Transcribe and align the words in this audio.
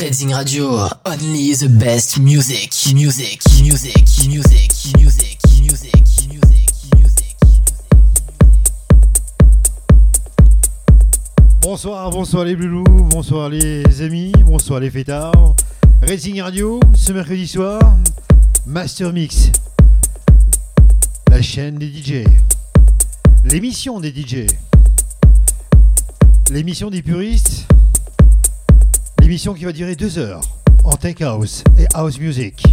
Reading 0.00 0.32
Radio, 0.32 0.86
only 1.06 1.54
the 1.54 1.68
best 1.68 2.20
music, 2.20 2.72
music, 2.94 3.42
music, 3.60 4.02
music, 4.28 4.70
music, 4.88 5.38
music, 6.30 6.70
music. 6.96 7.36
Bonsoir, 11.60 12.10
bonsoir 12.10 12.44
les 12.44 12.54
Bloulous, 12.54 12.84
bonsoir 12.84 13.48
les 13.48 14.02
amis, 14.02 14.32
bonsoir 14.46 14.78
les 14.78 14.90
fêtards. 14.90 15.56
Racing 16.02 16.42
Radio, 16.42 16.78
ce 16.94 17.12
mercredi 17.12 17.48
soir, 17.48 17.80
Master 18.66 19.12
Mix, 19.12 19.50
la 21.28 21.42
chaîne 21.42 21.76
des 21.76 21.88
DJ, 21.88 22.24
l'émission 23.44 23.98
des 23.98 24.10
DJ, 24.10 24.46
l'émission 26.50 26.88
des 26.88 27.02
puristes, 27.02 27.67
l'émission 29.28 29.52
qui 29.52 29.66
va 29.66 29.72
durer 29.72 29.94
deux 29.94 30.16
heures 30.18 30.40
en 30.84 30.92
tech 30.92 31.20
house 31.20 31.62
et 31.76 31.84
house 31.92 32.18
music. 32.18 32.64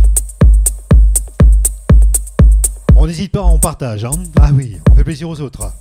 On 2.95 3.07
n'hésite 3.07 3.33
pas, 3.33 3.43
on 3.43 3.59
partage, 3.59 4.05
hein 4.05 4.13
Ah 4.39 4.51
oui, 4.53 4.77
on 4.89 4.95
fait 4.95 5.03
plaisir 5.03 5.27
aux 5.27 5.41
autres. 5.41 5.73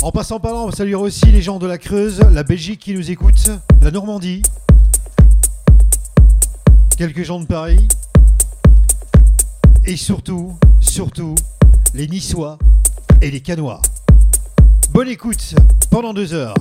En 0.00 0.12
passant 0.12 0.38
par 0.38 0.54
là, 0.54 0.60
on 0.60 0.70
saluera 0.70 1.02
aussi 1.02 1.26
les 1.26 1.42
gens 1.42 1.58
de 1.58 1.66
la 1.66 1.76
Creuse, 1.76 2.20
la 2.20 2.44
Belgique 2.44 2.78
qui 2.78 2.94
nous 2.94 3.10
écoutent, 3.10 3.50
la 3.82 3.90
Normandie, 3.90 4.42
quelques 6.96 7.24
gens 7.24 7.40
de 7.40 7.46
Paris, 7.46 7.88
et 9.84 9.96
surtout, 9.96 10.56
surtout, 10.78 11.34
les 11.94 12.06
Niçois 12.06 12.58
et 13.20 13.32
les 13.32 13.40
Canois. 13.40 13.82
Bonne 14.92 15.08
écoute 15.08 15.56
pendant 15.90 16.14
deux 16.14 16.32
heures. 16.32 16.54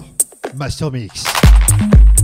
Master 0.56 0.90
Mix. 0.90 1.26
Thank 1.68 2.10
you. 2.10 2.15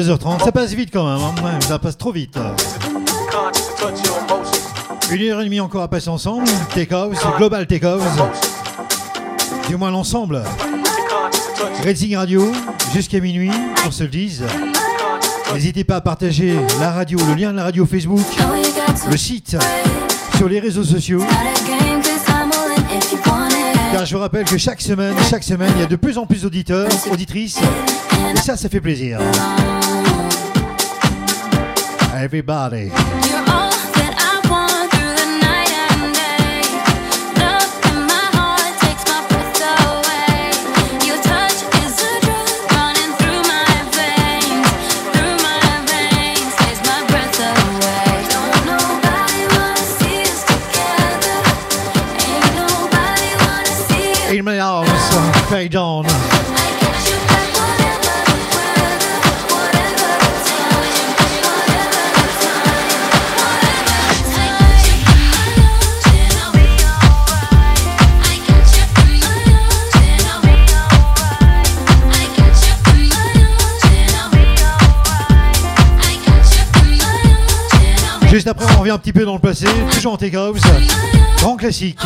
22h30, 0.00 0.44
ça 0.44 0.52
passe 0.52 0.72
vite 0.72 0.90
quand 0.92 1.04
même, 1.04 1.22
hein. 1.22 1.58
ça 1.60 1.78
passe 1.78 1.98
trop 1.98 2.12
vite. 2.12 2.38
Une 5.10 5.22
heure 5.22 5.40
et 5.40 5.44
demie 5.44 5.60
encore 5.60 5.82
à 5.82 5.88
passer 5.88 6.08
ensemble. 6.08 6.46
Take 6.74 6.94
House, 6.94 7.18
Global 7.36 7.66
Take 7.66 7.84
House. 7.84 8.02
Du 9.68 9.76
moins 9.76 9.90
l'ensemble. 9.90 10.42
Racing 11.84 12.16
Radio, 12.16 12.50
jusqu'à 12.94 13.20
minuit, 13.20 13.50
on 13.86 13.90
se 13.90 14.04
le 14.04 14.08
dise. 14.08 14.44
N'hésitez 15.52 15.84
pas 15.84 15.96
à 15.96 16.00
partager 16.00 16.56
la 16.78 16.92
radio, 16.92 17.18
le 17.28 17.34
lien 17.34 17.50
de 17.50 17.56
la 17.56 17.64
radio 17.64 17.84
Facebook, 17.84 18.24
le 19.10 19.16
site, 19.16 19.56
sur 20.36 20.48
les 20.48 20.60
réseaux 20.60 20.84
sociaux. 20.84 21.24
Car 23.92 24.06
je 24.06 24.14
vous 24.14 24.20
rappelle 24.20 24.44
que 24.44 24.56
chaque 24.56 24.80
semaine, 24.80 25.14
chaque 25.28 25.42
semaine, 25.42 25.72
il 25.76 25.80
y 25.80 25.84
a 25.84 25.88
de 25.88 25.96
plus 25.96 26.16
en 26.16 26.24
plus 26.24 26.42
d'auditeurs, 26.42 26.88
auditrices. 27.10 27.58
Et 28.32 28.36
ça, 28.38 28.56
ça 28.56 28.68
fait 28.68 28.80
plaisir. 28.80 29.18
Everybody. 32.20 32.90
In 54.30 54.44
my 54.44 54.60
arms, 54.60 54.88
uh, 54.90 55.46
fade 55.50 55.74
on. 55.74 56.39
Revient 78.80 78.92
un 78.92 78.98
petit 78.98 79.12
peu 79.12 79.26
dans 79.26 79.34
le 79.34 79.40
passé, 79.40 79.66
toujours 79.92 80.14
en 80.14 80.16
Take 80.16 80.36
House. 80.36 80.62
Grand 81.38 81.56
classique. 81.56 82.00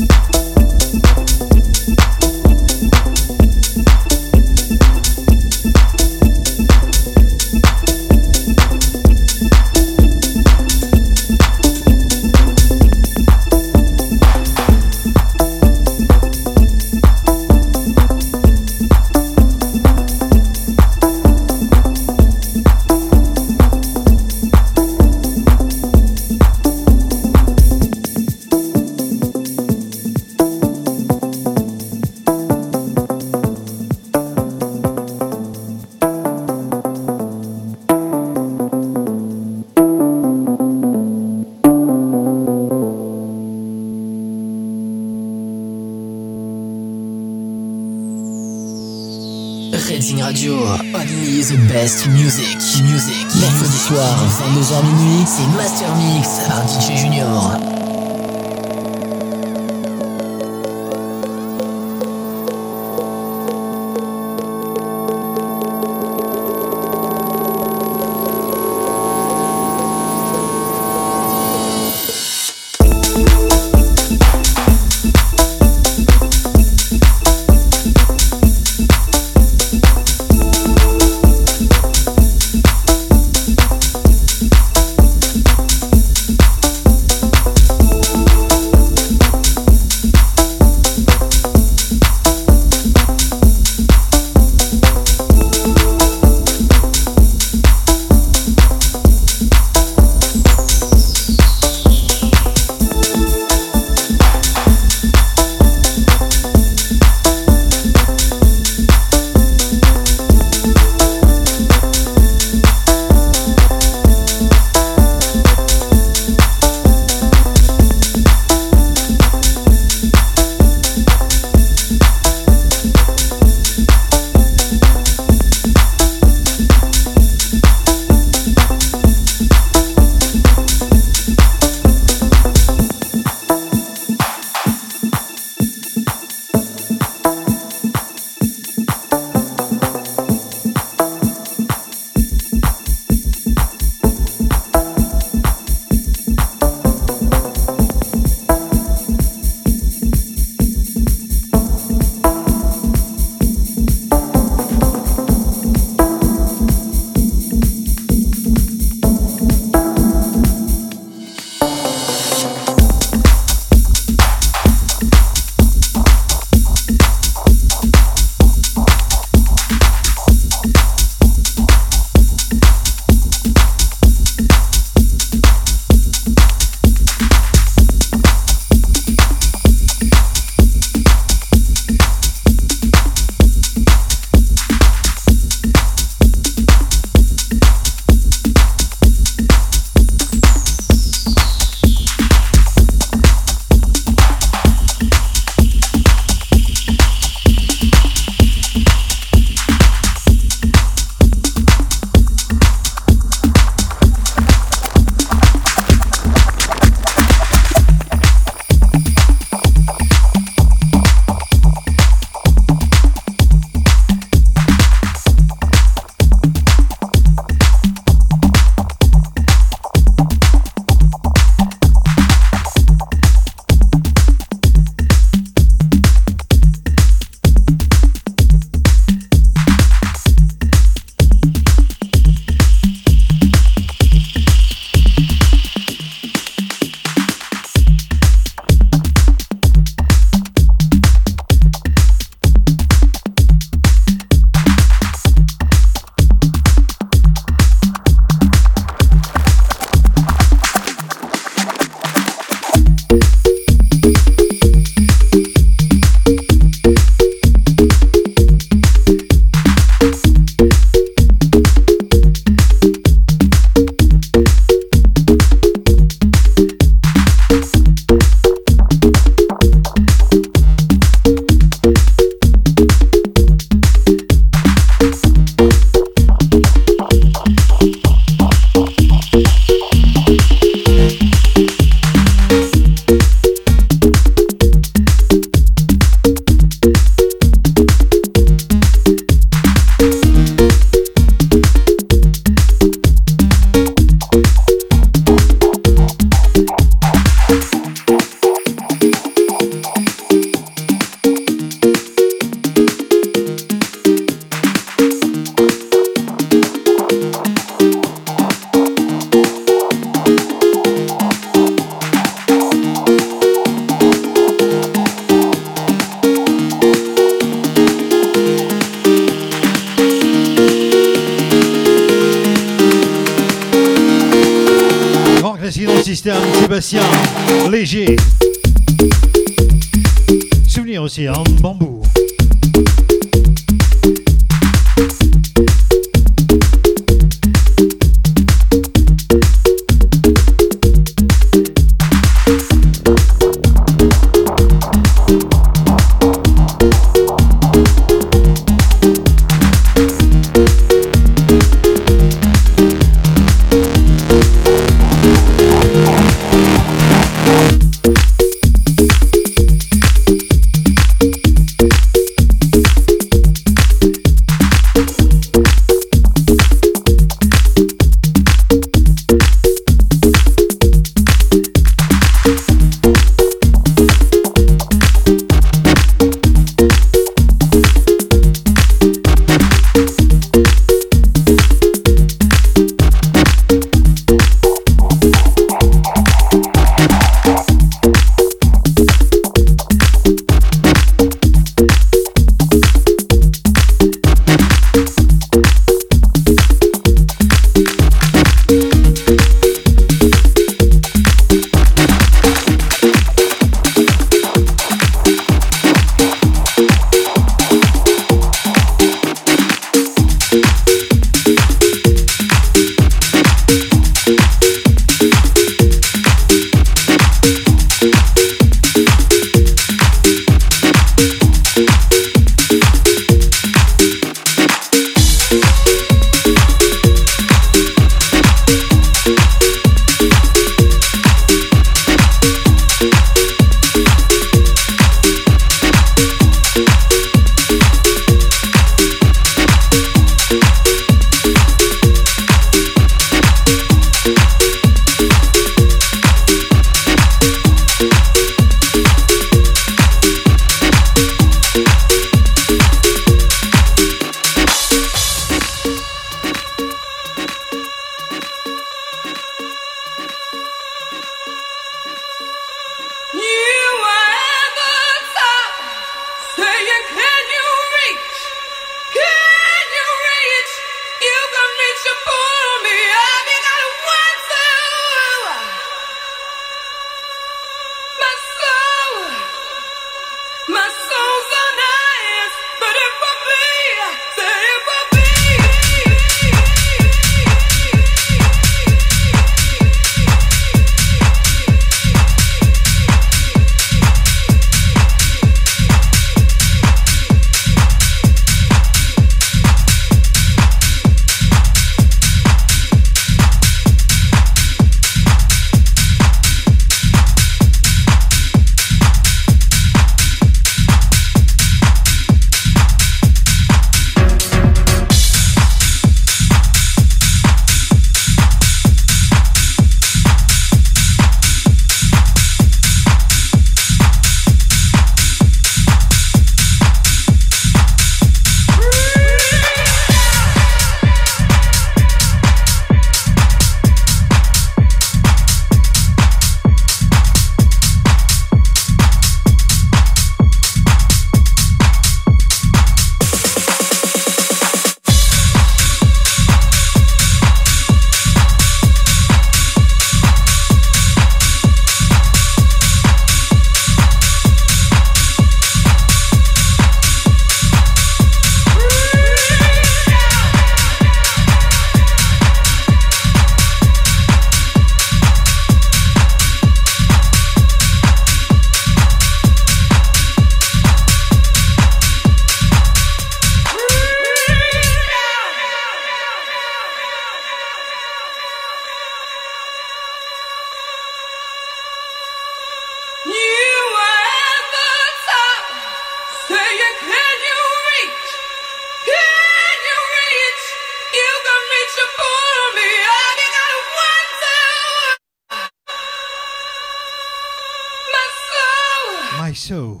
So, 599.64 600.00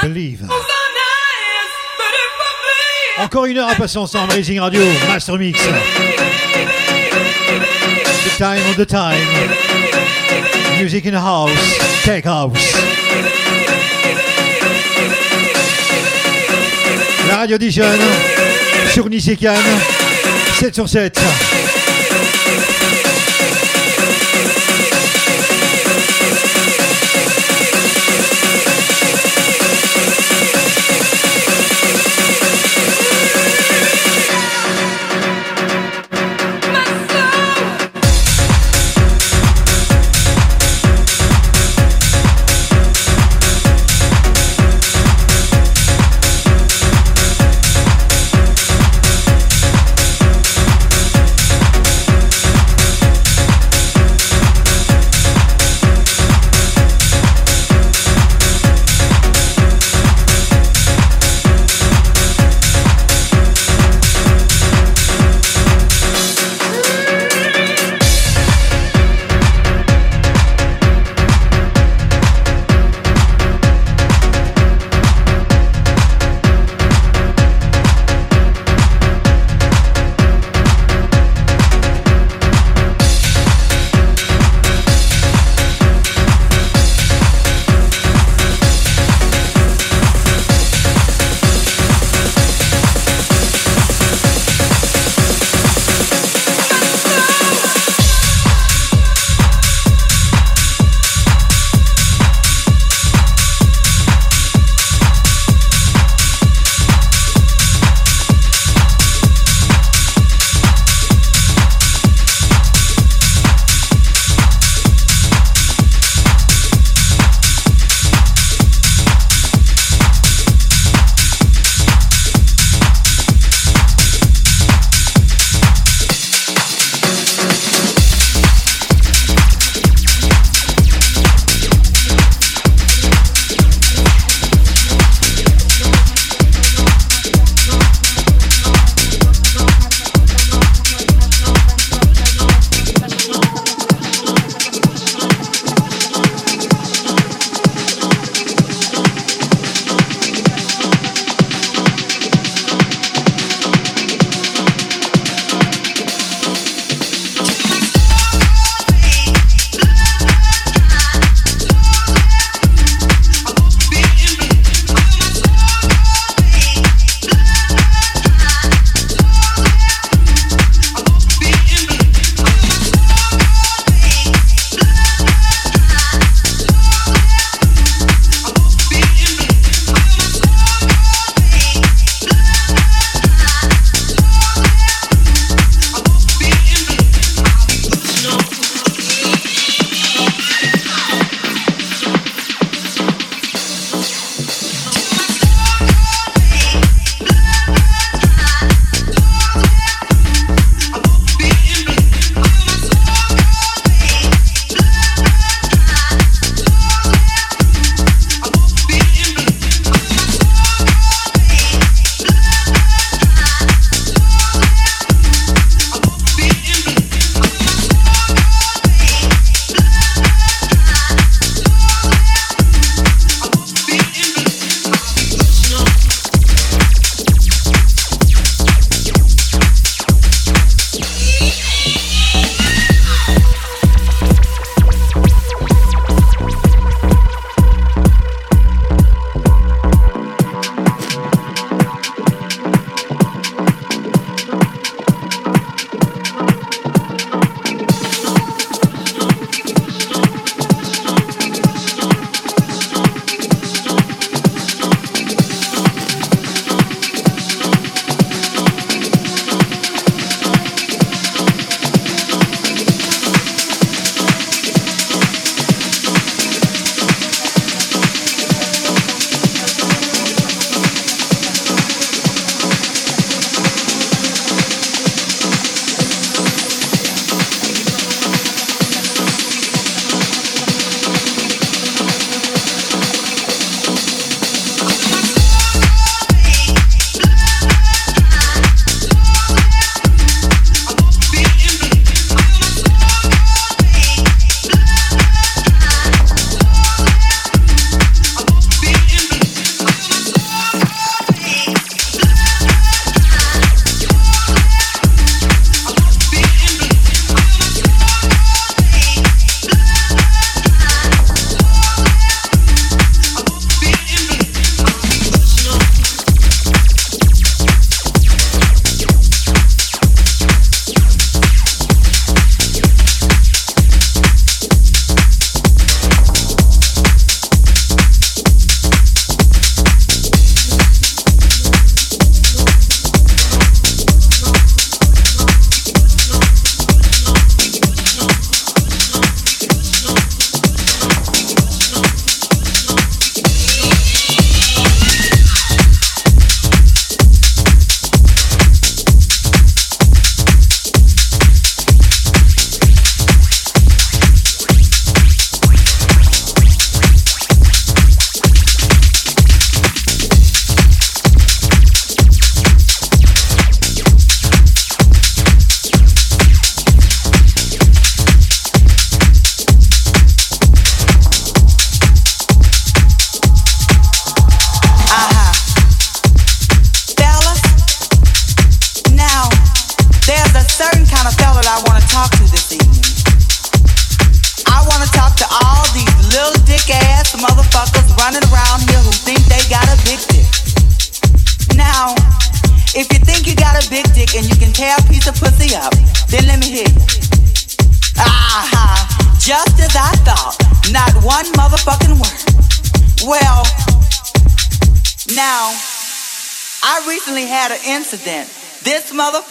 believe. 0.00 0.48
Encore 3.18 3.44
une 3.44 3.58
heure 3.58 3.68
à 3.68 3.74
passer 3.74 3.98
ensemble, 3.98 4.32
Racing 4.32 4.60
Radio, 4.60 4.80
Master 5.06 5.36
Mix. 5.36 5.60
The 8.24 8.38
time 8.38 8.62
of 8.70 8.78
the 8.78 8.86
time. 8.86 9.20
Music 10.80 11.04
in 11.04 11.10
the 11.10 11.20
house, 11.20 11.50
tech 12.02 12.24
house. 12.24 12.72
La 17.28 17.36
radio 17.36 17.58
Dijon 17.58 17.84
sur 18.90 19.04
Cannes, 19.38 19.80
7 20.60 20.74
sur 20.74 20.88
7. 20.88 21.20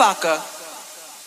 Motherfucker 0.07 0.53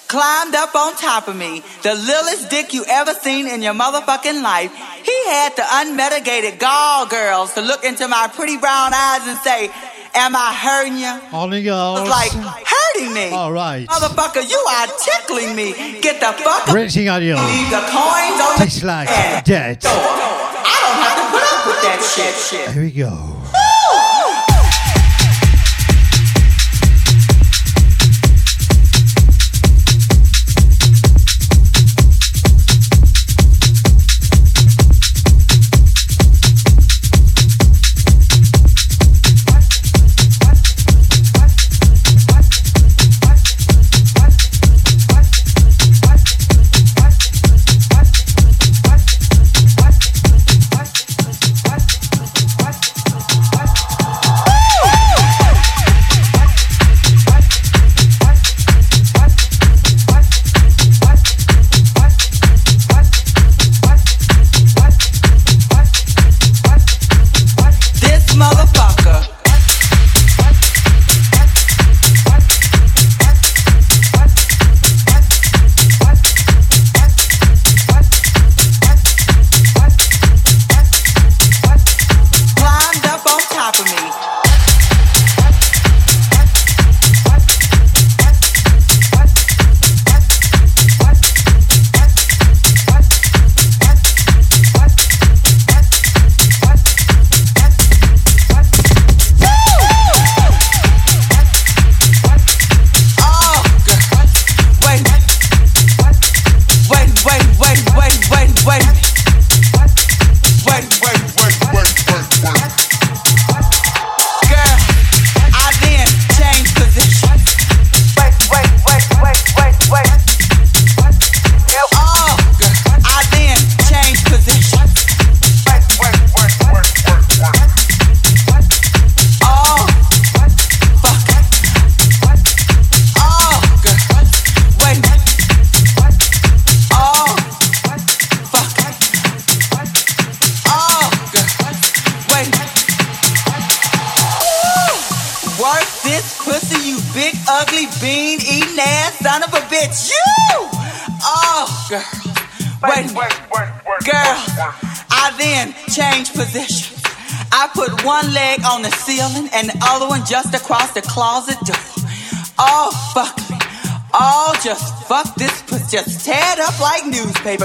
climbed 0.08 0.56
up 0.56 0.74
on 0.74 0.96
top 0.96 1.28
of 1.28 1.36
me, 1.36 1.62
the 1.82 1.94
littlest 1.94 2.50
dick 2.50 2.74
you 2.74 2.84
ever 2.88 3.14
seen 3.14 3.46
in 3.46 3.62
your 3.62 3.74
motherfucking 3.74 4.42
life. 4.42 4.72
He 5.04 5.26
had 5.26 5.54
the 5.54 5.64
unmitigated 5.70 6.58
gall 6.58 7.06
girls 7.06 7.54
to 7.54 7.60
look 7.60 7.84
into 7.84 8.08
my 8.08 8.28
pretty 8.34 8.56
brown 8.56 8.92
eyes 8.92 9.26
and 9.28 9.38
say, 9.38 9.70
Am 10.12 10.34
I 10.34 10.52
hurting 10.52 10.98
you? 10.98 11.20
Only 11.32 11.62
girls. 11.62 12.08
Like 12.08 12.32
hurting 12.32 13.14
me. 13.14 13.28
All 13.28 13.52
right. 13.52 13.86
Motherfucker, 13.86 14.42
you 14.50 14.58
are 14.58 14.86
tickling 14.98 15.54
me. 15.54 16.00
Get 16.00 16.18
the 16.18 16.32
fuck 16.42 16.68
up. 16.68 16.74
Racing 16.74 17.08
audio. 17.08 17.36
Leave 17.36 17.70
the 17.70 17.78
coins 17.78 18.40
on 18.40 18.58
Tastes 18.58 18.82
like 18.82 19.06
dead. 19.44 19.78
I 19.84 20.74
don't 20.82 20.98
have 21.06 21.16
to 21.16 21.26
put 21.30 21.44
up 21.54 21.66
with 21.66 21.82
that 21.82 22.02
shit. 22.02 22.34
shit. 22.34 22.74
Here 22.74 22.82
we 22.82 22.90
go. 22.90 23.39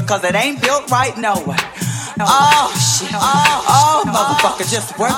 Because 0.05 0.23
it 0.23 0.35
ain't 0.35 0.61
built 0.61 0.91
right 0.91 1.17
nowhere. 1.17 1.57
Oh, 2.21 2.69
shit. 2.77 3.09
Oh, 3.11 3.65
oh, 3.67 4.03
motherfucker, 4.05 4.69
just 4.69 4.97
work 4.99 5.17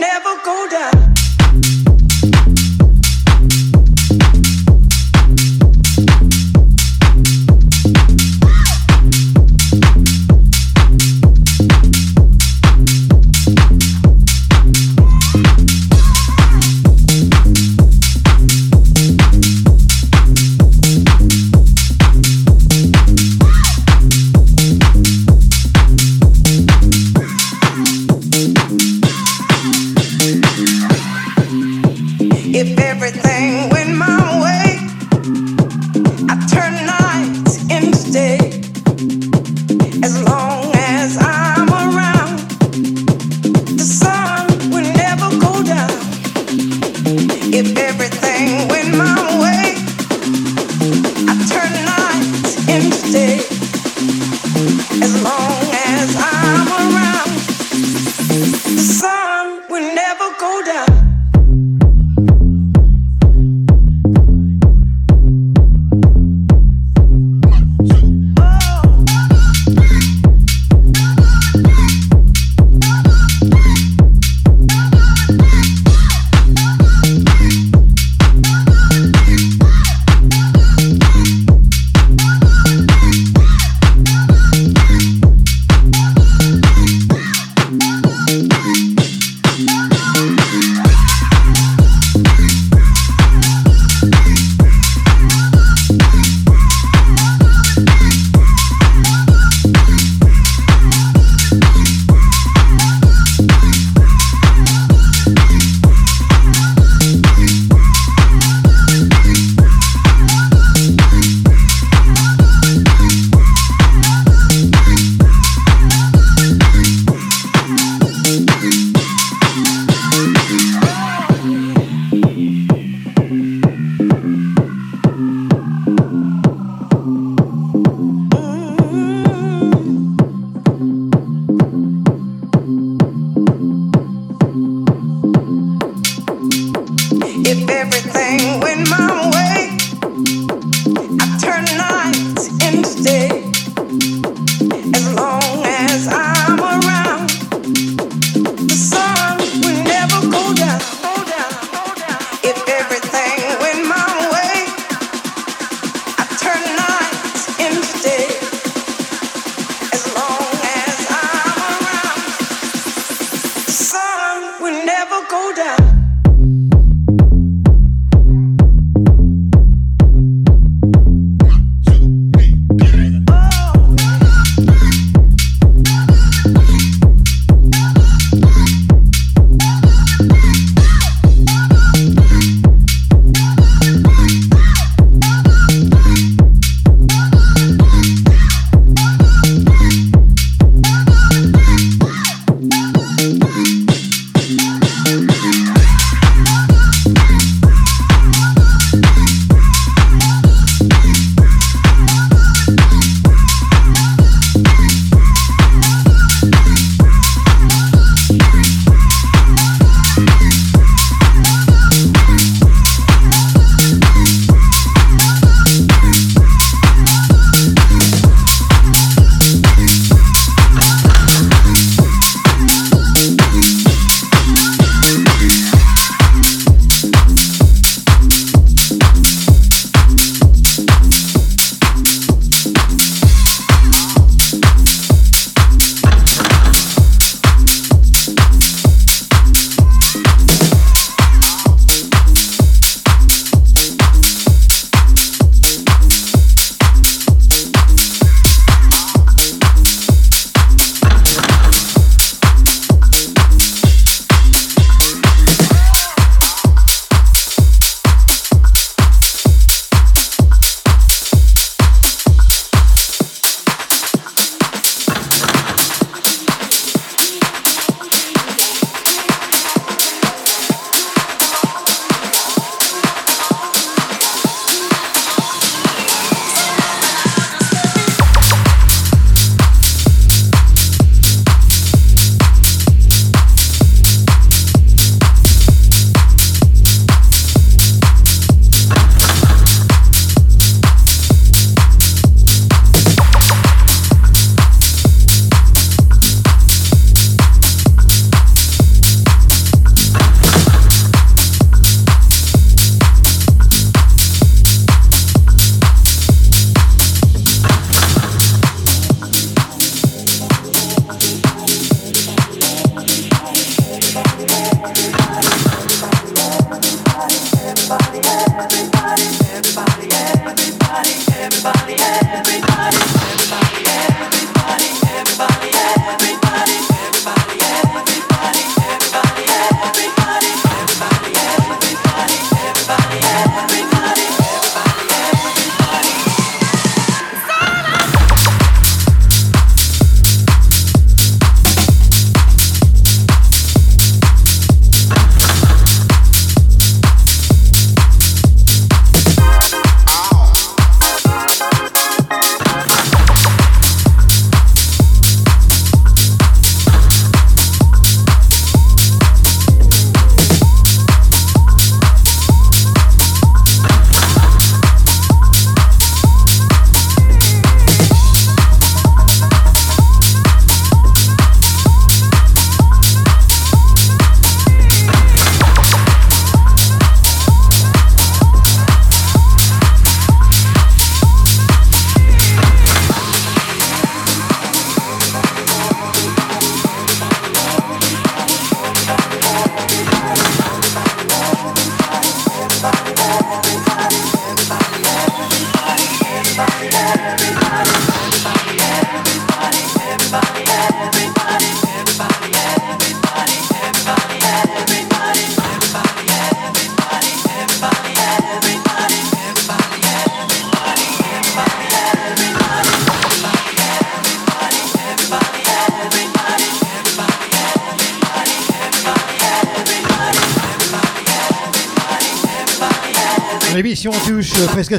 never 0.00 0.42
go 0.44 0.68
down. 0.70 1.13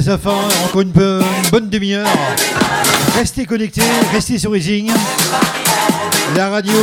Sa 0.02 0.18
fin, 0.18 0.36
encore 0.64 0.82
une 0.82 0.90
bonne, 0.90 1.68
demi-heure. 1.70 2.06
Restez 3.16 3.46
connectés, 3.46 3.82
restez 4.12 4.38
sur 4.38 4.54
Easing. 4.54 4.90
La 6.36 6.50
radio 6.50 6.74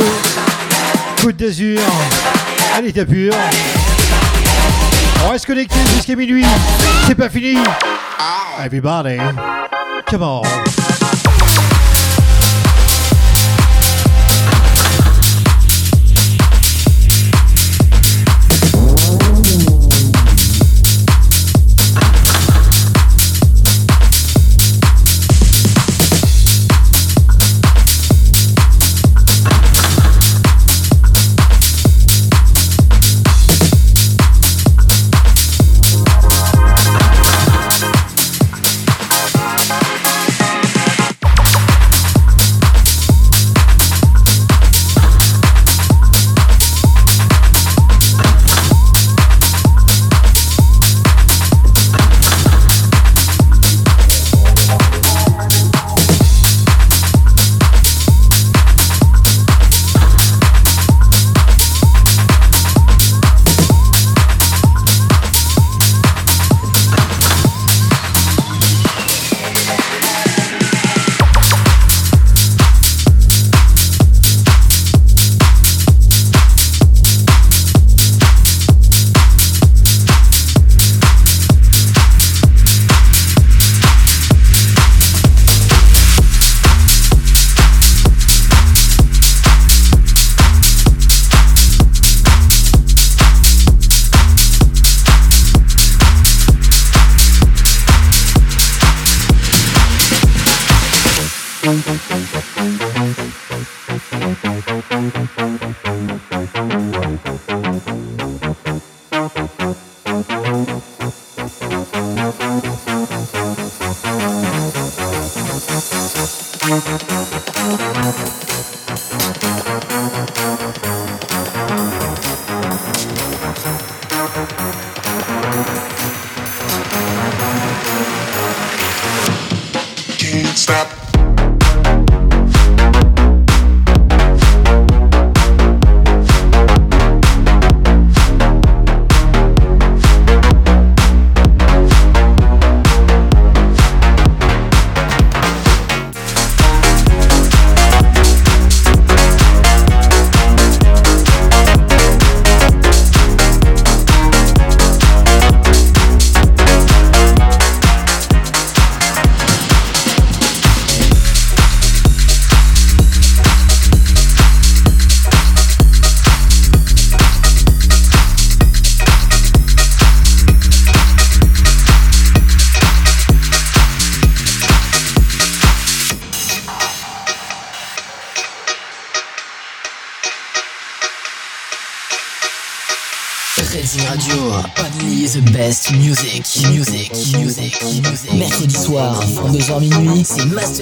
Côte 1.22 1.36
d'Azur 1.36 1.80
à 2.76 2.80
l'état 2.80 3.04
pur. 3.04 3.32
On 5.26 5.30
reste 5.30 5.46
connecté 5.46 5.76
jusqu'à 5.94 6.16
minuit. 6.16 6.44
C'est 7.06 7.14
pas 7.14 7.28
fini. 7.28 7.58
Everybody. 8.64 9.18
Come 10.10 10.22
on. 10.22 10.63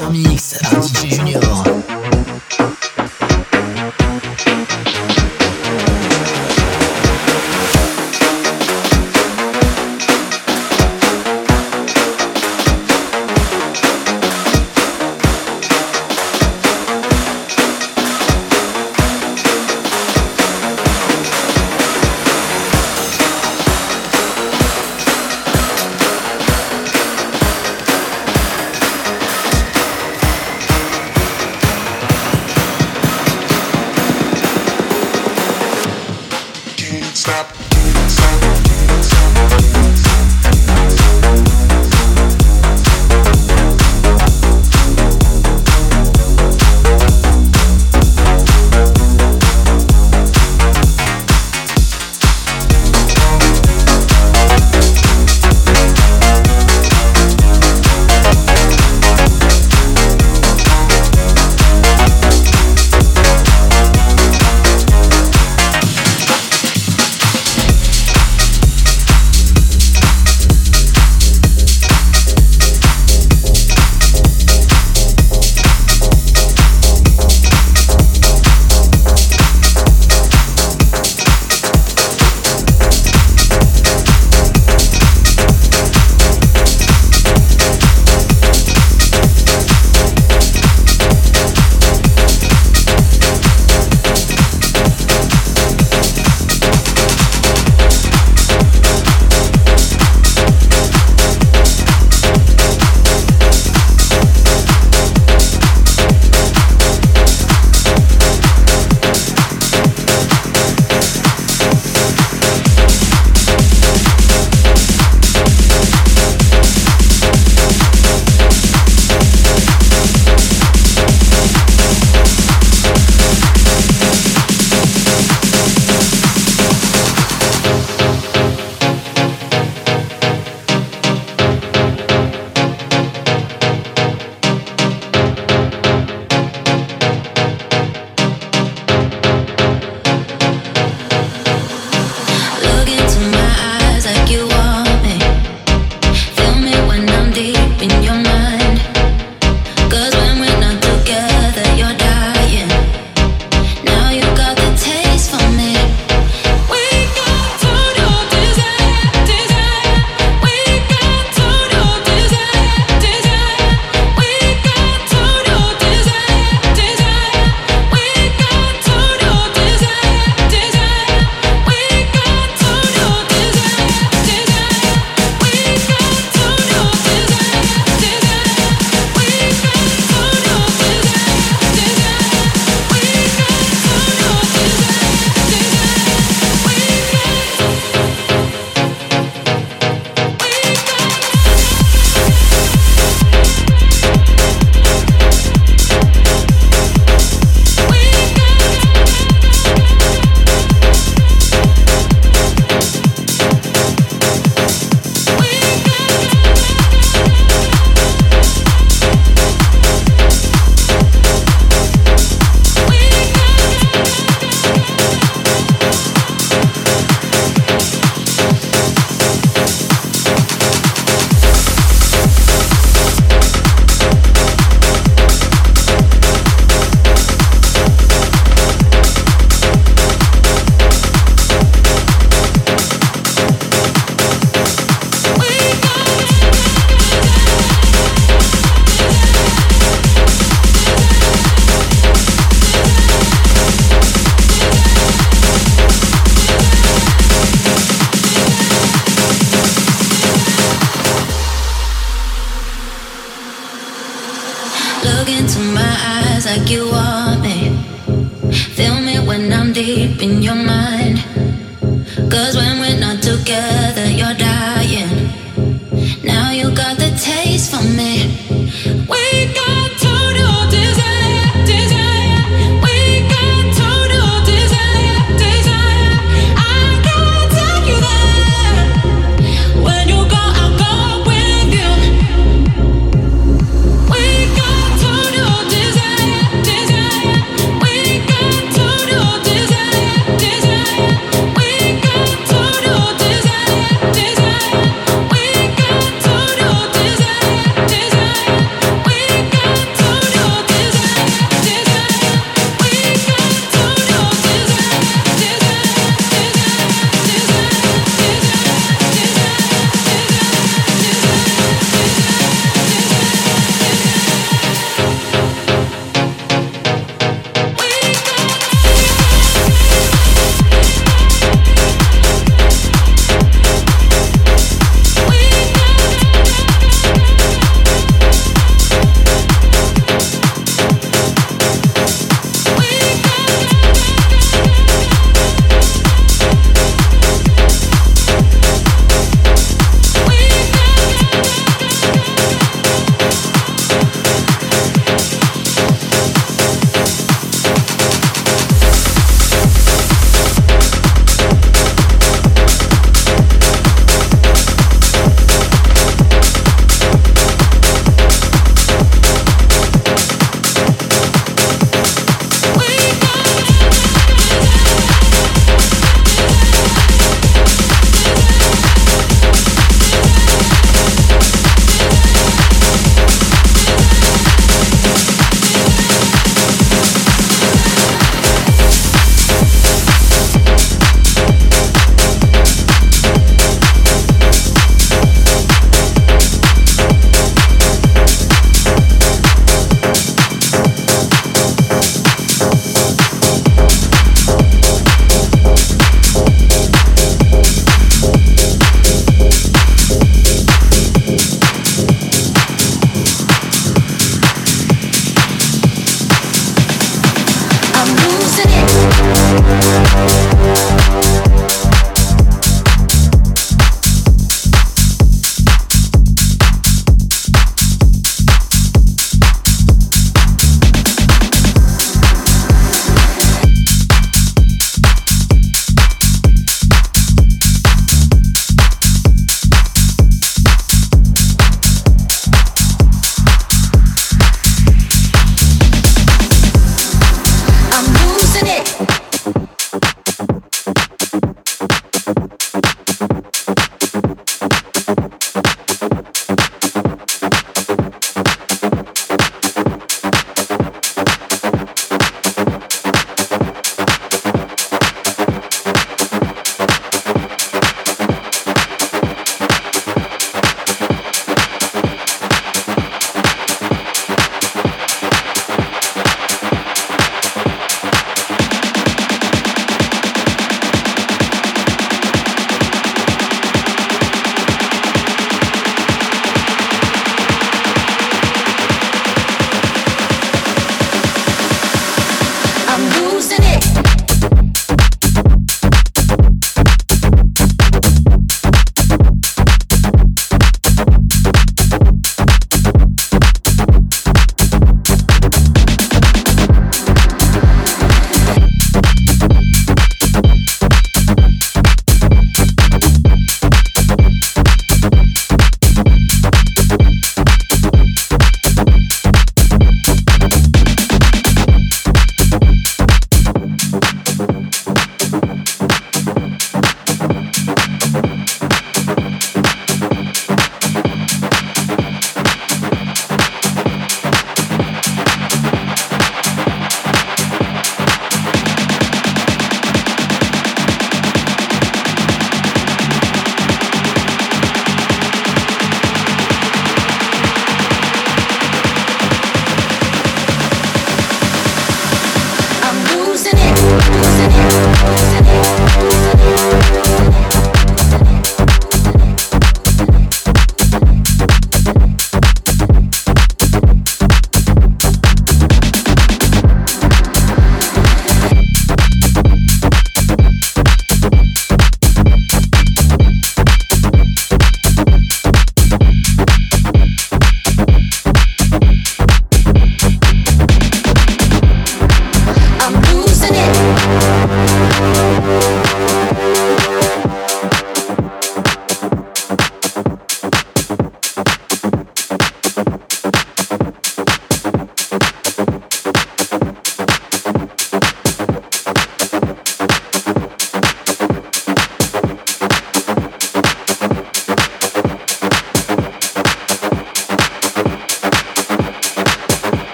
C'est 0.00 0.29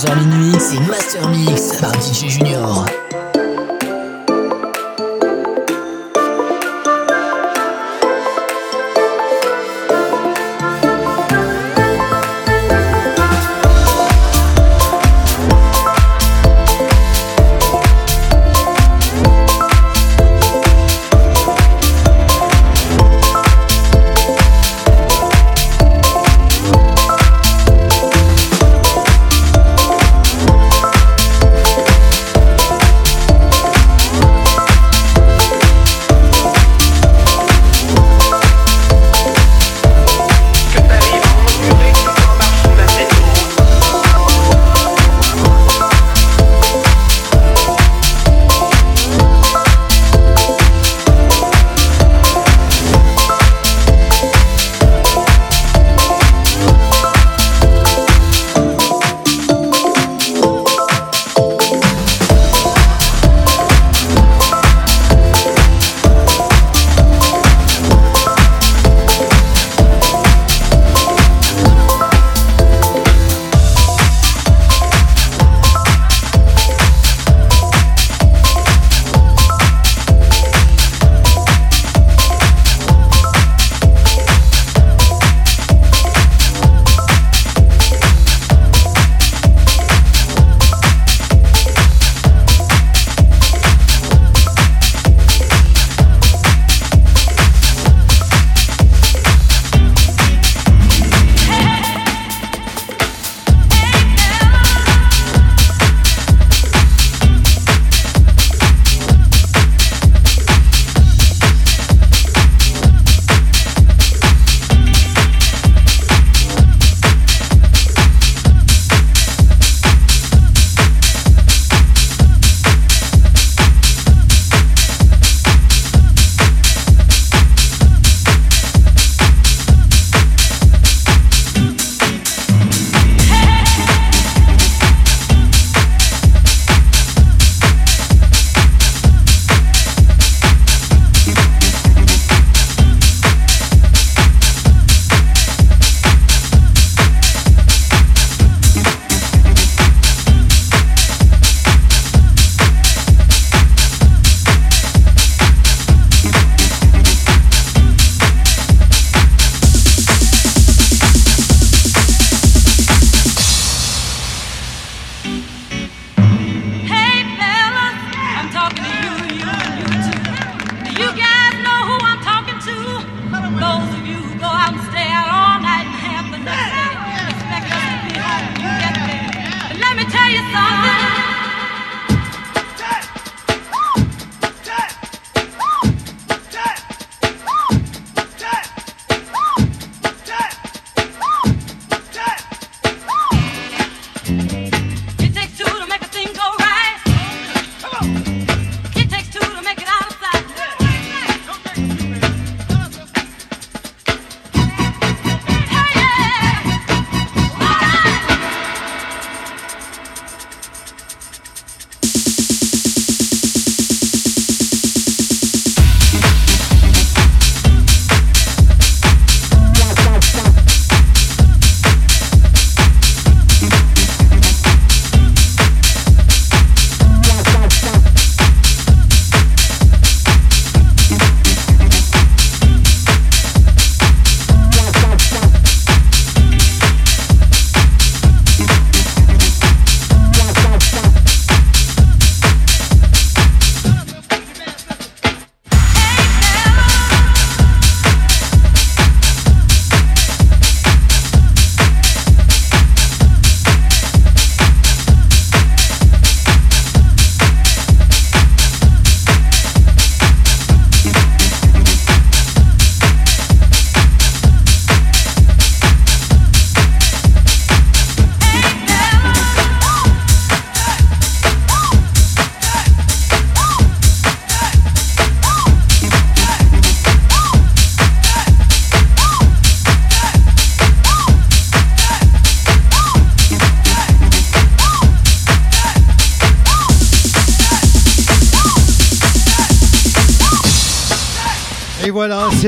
22h 0.00 0.29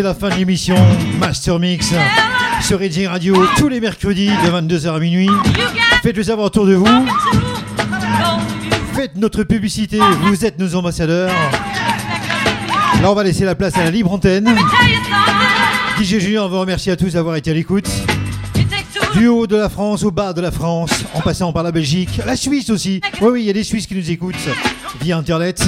c'est 0.02 0.08
la 0.08 0.14
fin 0.14 0.30
de 0.30 0.34
l'émission 0.34 0.74
Master 1.20 1.60
Mix 1.60 1.94
sur 2.60 2.80
Reading 2.80 3.06
Radio 3.06 3.36
tous 3.56 3.68
les 3.68 3.80
mercredis 3.80 4.26
de 4.26 4.50
22h 4.50 4.96
à 4.96 4.98
minuit. 4.98 5.30
Faites-le 6.02 6.24
savoir 6.24 6.48
autour 6.48 6.66
de 6.66 6.74
vous. 6.74 7.06
Faites 8.94 9.14
notre 9.14 9.44
publicité, 9.44 10.00
vous 10.22 10.44
êtes 10.44 10.58
nos 10.58 10.74
ambassadeurs. 10.74 11.30
Là, 13.00 13.12
on 13.12 13.14
va 13.14 13.22
laisser 13.22 13.44
la 13.44 13.54
place 13.54 13.76
à 13.78 13.84
la 13.84 13.92
libre 13.92 14.10
antenne. 14.12 14.52
DJ 16.00 16.18
Junior 16.18 16.48
vous 16.48 16.58
remercie 16.58 16.90
à 16.90 16.96
tous 16.96 17.12
d'avoir 17.12 17.36
été 17.36 17.52
à 17.52 17.54
l'écoute. 17.54 17.88
Du 19.14 19.28
haut 19.28 19.46
de 19.46 19.54
la 19.54 19.68
France 19.68 20.02
au 20.02 20.10
bas 20.10 20.32
de 20.32 20.40
la 20.40 20.50
France, 20.50 21.04
en 21.14 21.20
passant 21.20 21.52
par 21.52 21.62
la 21.62 21.70
Belgique, 21.70 22.20
la 22.26 22.34
Suisse 22.34 22.70
aussi. 22.70 23.00
Oui, 23.20 23.28
oui, 23.30 23.42
il 23.42 23.46
y 23.46 23.50
a 23.50 23.52
des 23.52 23.62
Suisses 23.62 23.86
qui 23.86 23.94
nous 23.94 24.10
écoutent 24.10 24.48
via 25.00 25.16
Internet. 25.16 25.62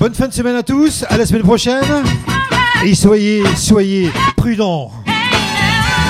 Bonne 0.00 0.14
fin 0.14 0.26
de 0.26 0.32
semaine 0.32 0.56
à 0.56 0.64
tous, 0.64 1.04
à 1.08 1.16
la 1.16 1.24
semaine 1.24 1.42
prochaine. 1.42 1.84
Et 2.84 2.96
soyez, 2.96 3.44
soyez 3.56 4.10
prudents. 4.36 4.90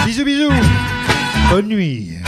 Bisous, 0.07 0.25
bisous. 0.25 0.51
Bonne 1.51 1.69
nuit. 1.69 2.22